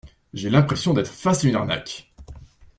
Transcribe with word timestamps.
J’ai 0.33 0.49
l’impression 0.49 0.95
d’être 0.95 1.11
face 1.13 1.45
à 1.45 1.47
une 1.47 1.53
arnaque. 1.53 2.11